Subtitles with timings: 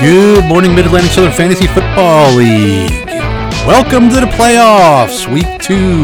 [0.00, 2.90] Good morning, Mid Atlantic Southern Fantasy Football League.
[3.66, 6.02] Welcome to the playoffs, week two.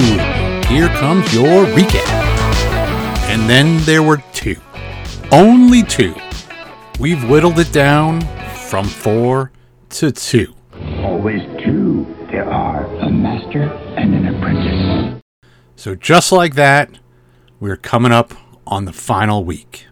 [0.67, 2.09] Here comes your recap.
[3.29, 4.57] And then there were two.
[5.31, 6.15] Only two.
[6.99, 8.23] We've whittled it down
[8.67, 9.53] from four
[9.91, 10.55] to two.
[11.01, 13.65] Always two there are a master
[13.99, 15.23] and an apprentice.
[15.77, 16.99] So, just like that,
[17.61, 18.33] we're coming up
[18.67, 19.87] on the final week.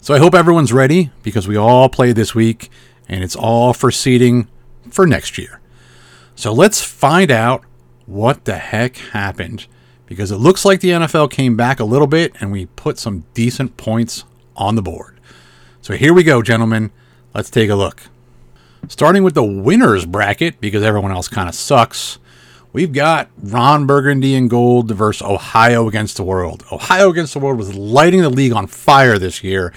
[0.00, 2.68] So, I hope everyone's ready because we all play this week
[3.08, 4.48] and it's all for seeding
[4.90, 5.60] for next year.
[6.34, 7.64] So, let's find out
[8.06, 9.66] what the heck happened
[10.06, 13.24] because it looks like the NFL came back a little bit and we put some
[13.34, 14.24] decent points
[14.56, 15.18] on the board.
[15.80, 16.90] So, here we go, gentlemen.
[17.34, 18.02] Let's take a look.
[18.88, 22.18] Starting with the winners bracket because everyone else kind of sucks.
[22.72, 26.64] We've got Ron Burgundy and Gold versus Ohio against the world.
[26.72, 29.74] Ohio against the world was lighting the league on fire this year,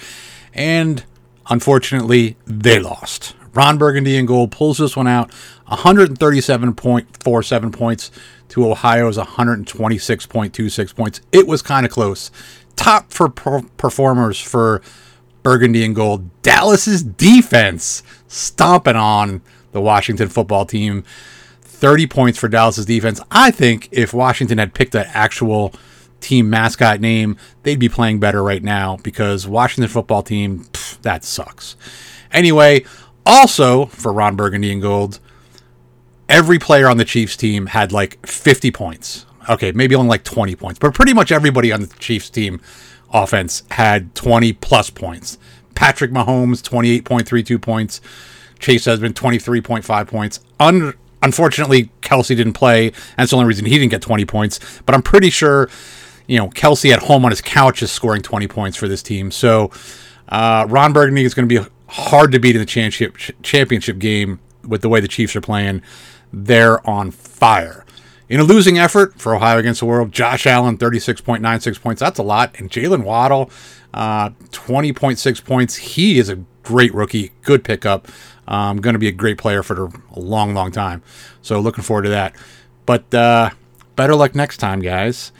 [0.54, 1.04] and
[1.48, 3.34] unfortunately, they lost.
[3.54, 5.30] Ron Burgundy and Gold pulls this one out
[5.68, 8.10] 137.47 points
[8.48, 11.20] to Ohio's 126.26 points.
[11.32, 12.30] It was kind of close.
[12.76, 14.82] Top for per- performers for
[15.42, 16.42] Burgundy and Gold.
[16.42, 21.04] Dallas's defense stomping on the Washington football team.
[21.62, 23.20] 30 points for Dallas's defense.
[23.30, 25.74] I think if Washington had picked an actual
[26.20, 30.64] team mascot name, they'd be playing better right now because Washington football team,
[31.02, 31.76] that sucks.
[32.32, 32.84] Anyway,
[33.24, 35.20] also for Ron Burgundy and Gold,
[36.28, 39.26] every player on the Chiefs team had like 50 points.
[39.48, 42.60] Okay, maybe only like 20 points, but pretty much everybody on the Chiefs team
[43.12, 45.38] offense had 20 plus points.
[45.74, 48.00] Patrick Mahomes, 28.32 points.
[48.58, 50.40] Chase has been 23.5 points.
[50.58, 52.92] Un- unfortunately, Kelce didn't play.
[53.16, 54.80] That's the only reason he didn't get 20 points.
[54.84, 55.68] But I'm pretty sure,
[56.26, 59.30] you know, Kelce at home on his couch is scoring 20 points for this team.
[59.30, 59.70] So
[60.28, 64.40] uh, Ron Burgundy is going to be hard to beat in the championship championship game
[64.66, 65.82] with the way the Chiefs are playing.
[66.32, 67.84] They're on fire.
[68.28, 72.00] In a losing effort for Ohio against the world, Josh Allen, 36.96 points.
[72.00, 72.58] That's a lot.
[72.58, 73.50] And Jaylen Waddle,
[73.94, 75.76] uh, 20.6 points.
[75.76, 78.08] He is a great rookie, good pickup.
[78.48, 81.02] Um, going to be a great player for a long, long time.
[81.40, 82.34] So looking forward to that.
[82.84, 83.50] But uh,
[83.94, 85.30] better luck next time, guys.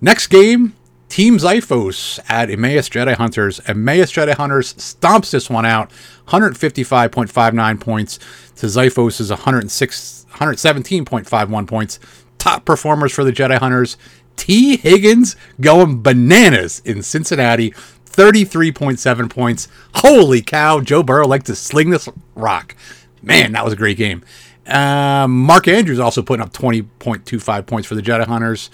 [0.00, 0.74] Next game,
[1.08, 3.60] Team Xiphos at Emmaus Jedi Hunters.
[3.66, 5.90] Emmaus Jedi Hunters stomps this one out,
[6.28, 8.18] 155.59 points
[8.56, 11.98] to Xiphos' 106, 117.51 points.
[12.38, 13.96] Top performers for the Jedi Hunters.
[14.36, 17.70] Tee Higgins going bananas in Cincinnati,
[18.06, 19.68] 33.7 points.
[19.96, 22.76] Holy cow, Joe Burrow liked to sling this rock.
[23.22, 24.22] Man, that was a great game.
[24.66, 28.70] Uh, Mark Andrews also putting up 20.25 points for the Jedi Hunters.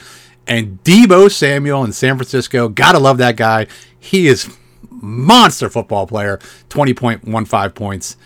[0.46, 3.66] And Deebo Samuel in San Francisco, gotta love that guy.
[3.98, 4.56] He is
[4.90, 6.38] monster football player,
[6.68, 8.16] 20.15 points.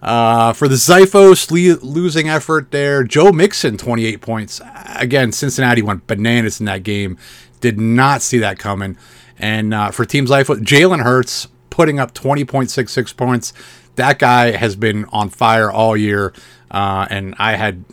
[0.00, 4.60] Uh, for the Xiphos le- losing effort there, Joe Mixon, 28 points.
[4.96, 7.16] Again, Cincinnati went bananas in that game.
[7.60, 8.96] Did not see that coming.
[9.38, 13.52] And uh, for Team Xiphos, Jalen Hurts putting up 20.66 points.
[13.96, 16.32] That guy has been on fire all year.
[16.70, 17.84] Uh, and I had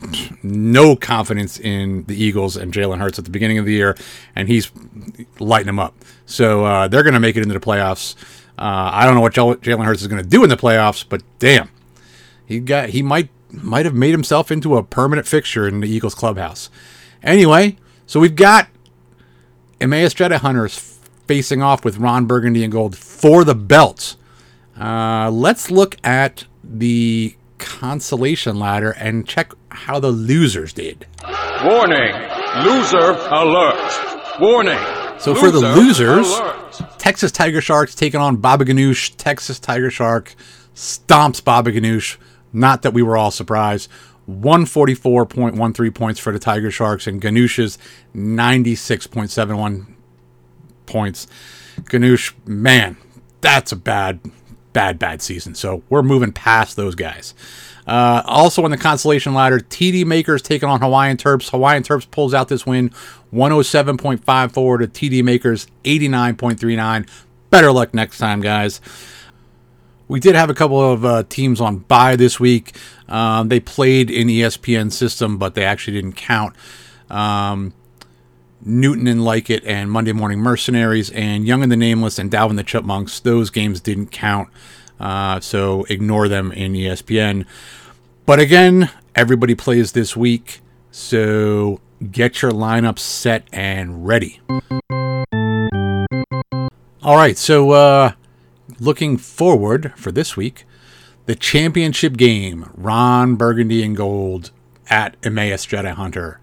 [0.42, 3.98] no confidence in the Eagles and Jalen Hurts at the beginning of the year,
[4.38, 4.72] and he's
[5.38, 5.94] lighting them up.
[6.26, 8.16] So uh, they're going to make it into the playoffs.
[8.58, 11.24] Uh, I don't know what Jalen Hurts is going to do in the playoffs, but
[11.40, 11.70] damn,
[12.46, 16.16] he got he might might have made himself into a permanent fixture in the Eagles
[16.16, 16.70] clubhouse.
[17.22, 18.70] Anyway, so we've got
[19.82, 24.16] Emmaus Jedi Hunters facing off with Ron Burgundy and Gold for the belts.
[24.80, 31.06] Uh, let's look at the consolation ladder and check how the losers did.
[31.64, 32.14] Warning!
[32.64, 34.40] Loser alert!
[34.40, 34.80] Warning!
[35.20, 36.98] So for the losers, alert.
[36.98, 39.14] Texas Tiger Sharks taking on Baba Ganoush.
[39.18, 40.34] Texas Tiger Shark
[40.74, 42.18] stomps Baba Ganoush.
[42.54, 43.90] Not that we were all surprised.
[44.30, 47.78] 144.13 points for the Tiger Sharks and Ganoush's
[48.16, 49.88] 96.71
[50.86, 51.28] points.
[51.82, 52.96] Ganoush, man,
[53.42, 54.20] that's a bad
[54.74, 55.56] bad, bad season.
[55.56, 57.34] So we're moving past those guys.
[57.88, 61.50] Uh, also on the consolation ladder, TD Makers taking on Hawaiian Terps.
[61.50, 62.92] Hawaiian Terps pulls out this win
[63.34, 67.10] 107.54 to TD Makers 89.39.
[67.50, 68.80] Better luck next time, guys.
[70.08, 72.76] We did have a couple of uh, teams on bye this week.
[73.08, 76.56] Um, they played in ESPN system, but they actually didn't count.
[77.10, 77.74] Um,
[78.64, 82.56] Newton and Like It and Monday Morning Mercenaries and Young and the Nameless and Dalvin
[82.56, 83.20] the Chipmunks.
[83.20, 84.50] Those games didn't count,
[85.00, 87.46] uh, so ignore them in ESPN.
[88.26, 90.62] But again, everybody plays this week,
[90.92, 91.80] so
[92.12, 94.40] get your lineup set and ready.
[97.02, 98.12] All right, so uh,
[98.80, 100.66] looking forward for this week,
[101.26, 104.52] the championship game, Ron Burgundy and Gold
[104.90, 106.40] at Emmaus Jedi Hunter.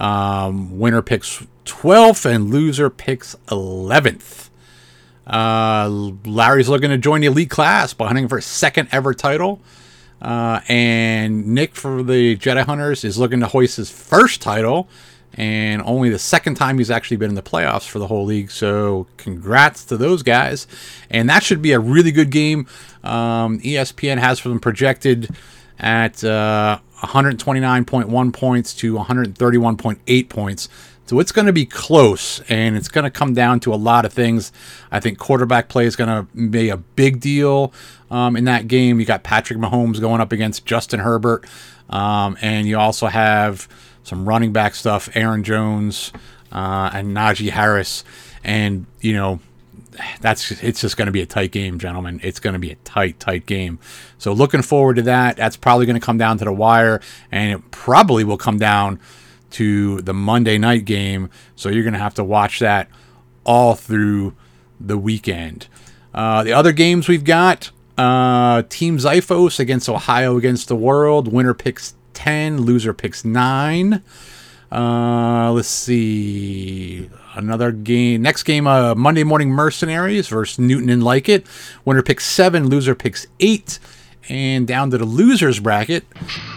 [0.00, 4.48] Um, winner picks 12th and loser picks 11th.
[5.26, 5.88] Uh,
[6.24, 9.60] Larry's looking to join the elite class by hunting for his second ever title.
[10.20, 14.88] Uh, and Nick for the Jedi Hunters is looking to hoist his first title
[15.34, 18.50] and only the second time he's actually been in the playoffs for the whole league.
[18.50, 20.66] So, congrats to those guys.
[21.08, 22.66] And that should be a really good game.
[23.04, 25.30] Um, ESPN has them projected
[25.78, 30.68] at uh, 129.1 points to 131.8 points.
[31.06, 34.04] So it's going to be close, and it's going to come down to a lot
[34.04, 34.52] of things.
[34.92, 37.72] I think quarterback play is going to be a big deal
[38.12, 39.00] um, in that game.
[39.00, 41.46] You got Patrick Mahomes going up against Justin Herbert,
[41.88, 43.68] um, and you also have
[44.04, 46.12] some running back stuff, Aaron Jones
[46.52, 48.04] uh, and Najee Harris,
[48.44, 49.40] and you know
[50.20, 52.20] that's it's just going to be a tight game, gentlemen.
[52.22, 53.78] It's going to be a tight, tight game.
[54.18, 55.36] So looking forward to that.
[55.36, 57.00] That's probably going to come down to the wire,
[57.30, 59.00] and it probably will come down
[59.52, 61.30] to the Monday night game.
[61.56, 62.88] So you're going to have to watch that
[63.44, 64.34] all through
[64.78, 65.68] the weekend.
[66.14, 71.28] Uh, the other games we've got uh, Team Xiphos against Ohio against the world.
[71.32, 74.02] Winner picks 10, loser picks 9.
[74.72, 77.10] Uh, let's see.
[77.34, 78.22] Another game.
[78.22, 81.46] Next game, uh, Monday Morning Mercenaries versus Newton and Like It.
[81.84, 83.78] Winner picks 7, loser picks 8.
[84.28, 86.04] And down to the losers bracket.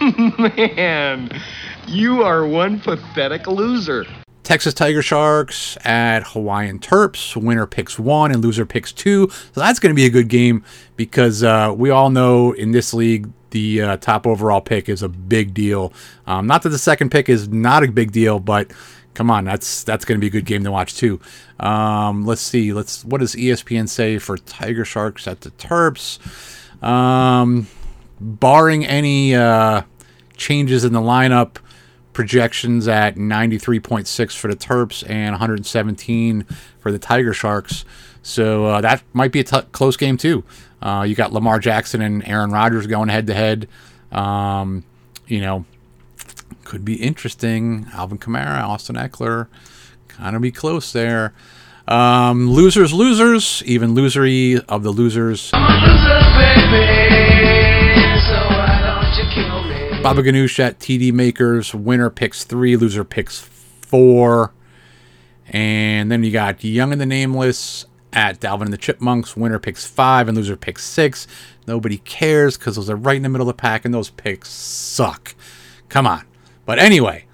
[0.38, 1.40] Man.
[1.86, 4.06] You are one pathetic loser.
[4.44, 7.34] Texas Tiger Sharks at Hawaiian Terps.
[7.34, 9.28] Winner picks one and loser picks two.
[9.30, 10.62] So that's going to be a good game
[10.96, 15.08] because uh, we all know in this league the uh, top overall pick is a
[15.08, 15.92] big deal.
[16.26, 18.70] Um, not that the second pick is not a big deal, but
[19.14, 21.20] come on, that's that's going to be a good game to watch too.
[21.58, 22.74] Um, let's see.
[22.74, 26.18] Let's what does ESPN say for Tiger Sharks at the Terps?
[26.82, 27.66] Um,
[28.20, 29.82] barring any uh,
[30.36, 31.56] changes in the lineup
[32.14, 36.44] projections at 93.6 for the Terps and 117
[36.78, 37.84] for the Tiger Sharks.
[38.22, 40.44] So uh, that might be a t- close game too.
[40.80, 43.68] Uh, you got Lamar Jackson and Aaron Rodgers going head to head.
[45.26, 45.64] You know,
[46.64, 47.86] could be interesting.
[47.92, 49.48] Alvin Kamara, Austin Ekeler,
[50.08, 51.32] kind of be close there.
[51.86, 55.50] Um, losers, losers, even losery of the losers.
[60.04, 61.74] Baba Ganoush at TD Makers.
[61.74, 64.52] Winner picks three, loser picks four.
[65.48, 69.34] And then you got Young and the Nameless at Dalvin and the Chipmunks.
[69.34, 71.26] Winner picks five and loser picks six.
[71.66, 74.50] Nobody cares because those are right in the middle of the pack and those picks
[74.50, 75.34] suck.
[75.88, 76.26] Come on.
[76.66, 77.24] But anyway,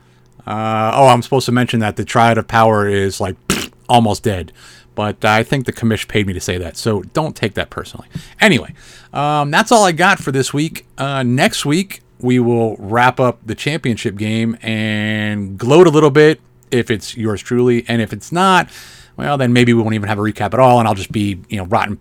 [0.47, 3.35] uh, oh, I'm supposed to mention that the Triad of Power is like
[3.89, 4.53] almost dead.
[4.95, 8.07] But I think the commish paid me to say that, so don't take that personally.
[8.41, 8.75] Anyway,
[9.13, 10.87] um, that's all I got for this week.
[10.97, 16.41] Uh, next week, we will wrap up the championship game and gloat a little bit
[16.71, 17.85] if it's yours truly.
[17.89, 18.69] And if it's not,
[19.17, 21.41] well, then maybe we won't even have a recap at all and I'll just be,
[21.49, 21.99] you know, rotten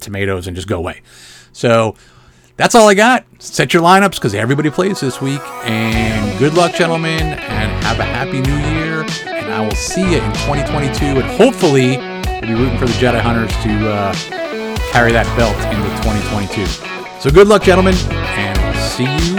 [0.00, 1.02] tomatoes and just go away.
[1.52, 1.94] So
[2.56, 3.24] that's all I got.
[3.38, 5.40] Set your lineups because everybody plays this week.
[5.64, 9.02] And good luck, gentlemen, and have a happy new year.
[9.26, 11.04] And I will see you in 2022.
[11.04, 14.14] And hopefully, we'll be rooting for the Jedi Hunters to uh,
[14.92, 17.20] carry that belt into 2022.
[17.20, 18.53] So good luck, gentlemen, and
[18.96, 19.34] see you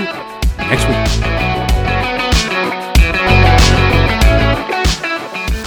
[0.58, 1.35] next week.